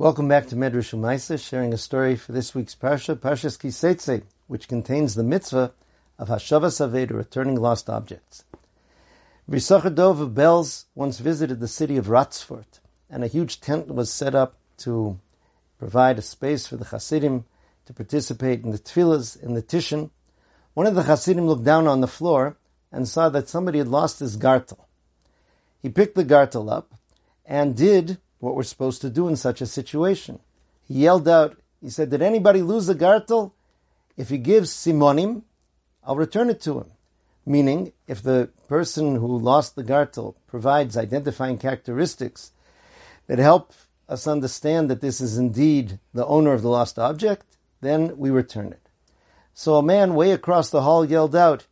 [0.00, 4.22] Welcome back to Medrash Umaisa, sharing a story for this week's Parsha, Parshas Ki Tetzei,
[4.46, 5.74] which contains the mitzvah
[6.18, 8.44] of Hashavas Aveida, returning lost objects.
[9.46, 13.88] Rav Yissachar Dov of Belz once visited the city of Ratzfert, and a huge tent
[13.88, 15.20] was set up to
[15.78, 17.44] provide a space for the Hasidim
[17.84, 20.08] to participate in the tefillahs, in the tishin.
[20.72, 22.56] One of the Hasidim looked down on the floor
[22.90, 24.88] and saw that somebody had lost his gartel.
[25.82, 26.94] He picked the gartel up
[27.44, 30.40] and did what we're supposed to do in such a situation.
[30.86, 33.52] He yelled out, he said, Did anybody lose a gartel?
[34.16, 35.42] If he gives simonim,
[36.04, 36.90] I'll return it to him.
[37.46, 42.52] Meaning, if the person who lost the gartel provides identifying characteristics
[43.26, 43.72] that help
[44.08, 47.46] us understand that this is indeed the owner of the lost object,
[47.80, 48.88] then we return it.
[49.54, 51.66] So a man way across the hall yelled out,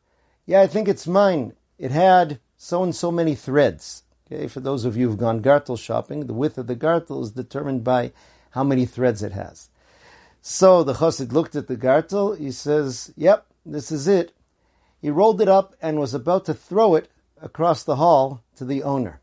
[0.46, 1.54] Yeah, I think it's mine.
[1.78, 4.02] It had so and so many threads.
[4.30, 7.30] Okay, for those of you who've gone gartel shopping, the width of the gartel is
[7.30, 8.12] determined by
[8.50, 9.70] how many threads it has.
[10.42, 12.34] So the chassid looked at the gartel.
[12.34, 14.34] He says, "Yep, this is it."
[15.00, 17.08] He rolled it up and was about to throw it
[17.40, 19.20] across the hall to the owner.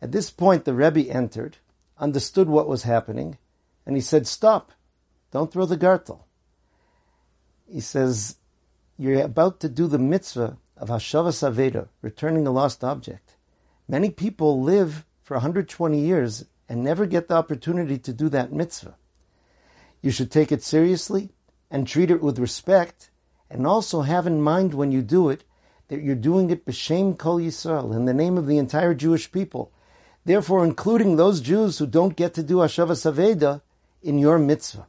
[0.00, 1.58] At this point, the Rebbe entered,
[1.98, 3.38] understood what was happening,
[3.84, 4.70] and he said, "Stop!
[5.32, 6.26] Don't throw the gartel."
[7.66, 8.36] He says,
[8.96, 13.36] "You're about to do the mitzvah of Hashavas Aveida, returning a lost object."
[13.88, 18.96] Many people live for 120 years and never get the opportunity to do that mitzvah.
[20.00, 21.30] You should take it seriously
[21.70, 23.10] and treat it with respect,
[23.50, 25.44] and also have in mind when you do it
[25.88, 29.70] that you're doing it b'shem kol Yisrael, in the name of the entire Jewish people,
[30.24, 33.62] therefore including those Jews who don't get to do Hashavas Aveida
[34.02, 34.86] in your mitzvah.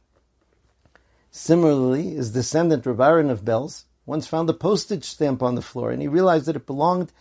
[1.30, 5.90] Similarly, his descendant Rav Aaron of Belz once found a postage stamp on the floor,
[5.90, 7.12] and he realized that it belonged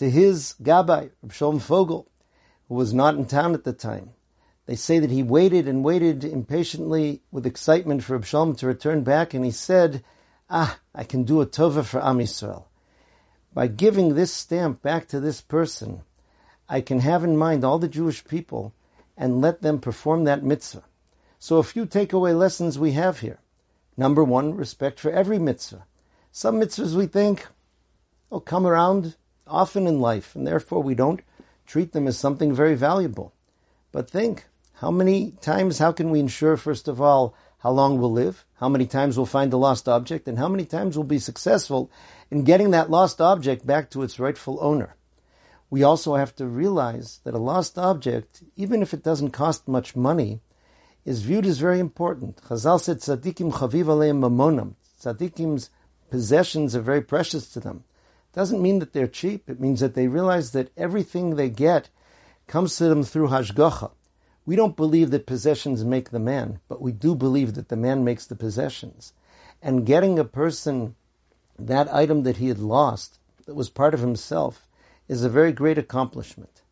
[0.00, 2.10] to his Gabbai, Shalom Fogel,
[2.68, 4.14] who was not in town at the time.
[4.64, 9.34] They say that he waited and waited impatiently with excitement for Shalom to return back,
[9.34, 10.02] and he said,
[10.48, 12.64] Ah, I can do a tova for Am Yisrael.
[13.52, 16.00] By giving this stamp back to this person,
[16.66, 18.72] I can have in mind all the Jewish people
[19.18, 20.84] and let them perform that mitzvah.
[21.38, 23.40] So a few takeaway lessons we have here.
[23.98, 25.84] Number one, respect for every mitzvah.
[26.32, 27.46] Some mitzvahs we think,
[28.30, 29.16] will come around
[29.46, 31.20] often in life, and therefore we don't
[31.66, 33.32] treat them as something very valuable.
[33.92, 38.12] But think, how many times, how can we ensure, first of all, how long we'll
[38.12, 41.18] live, how many times we'll find the lost object, and how many times we'll be
[41.18, 41.90] successful
[42.30, 44.96] in getting that lost object back to its rightful owner.
[45.68, 49.94] We also have to realize that a lost object, even if it doesn't cost much
[49.94, 50.40] money,
[51.04, 52.40] is viewed as very important.
[52.48, 55.70] Chazal said, "Tzadikim chaviv aleim mamonam." Tzadikim's
[56.10, 57.84] possessions are very precious to them
[58.32, 59.48] doesn't mean that they're cheap.
[59.48, 61.88] It means that they realize that everything they get
[62.46, 63.90] comes to them through hashgacha.
[64.46, 68.04] We don't believe that possessions make the man, but we do believe that the man
[68.04, 69.12] makes the possessions.
[69.62, 70.96] And getting a person
[71.58, 74.66] that item that he had lost, that was part of himself,
[75.08, 76.62] is a very great accomplishment.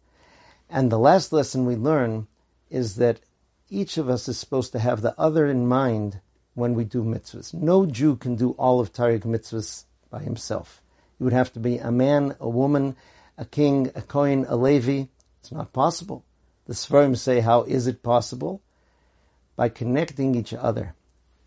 [0.71, 2.27] And the last lesson we learn
[2.71, 3.21] is that
[3.69, 6.21] each of us is supposed to have the other in mind
[6.55, 7.53] when we do mitzvahs.
[7.55, 10.83] No Jew can do all of Taryag mitzvahs by himself.
[11.19, 12.97] You would have to be a man, a woman,
[13.37, 15.05] a king, a kohen, a Levi.
[15.41, 16.25] It's not possible.
[16.67, 18.63] The Sfarim say, how is it possible?
[19.57, 20.95] By connecting each other.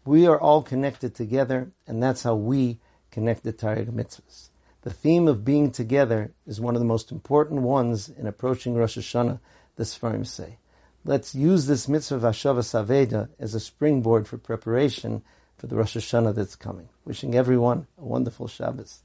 [0.03, 2.79] We are all connected together, and that's how we
[3.11, 4.49] connect the Torah mitzvahs.
[4.81, 8.97] The theme of being together is one of the most important ones in approaching Rosh
[8.97, 9.39] Hashanah,
[9.75, 10.57] the Sfarim say.
[11.05, 15.21] Let's use this mitzvah of Hashavas Aveida as a springboard for preparation
[15.57, 16.89] for the Rosh Hashanah that's coming.
[17.05, 19.03] Wishing everyone a wonderful Shabbos.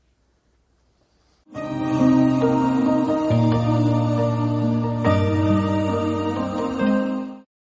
[1.56, 2.05] Thank you.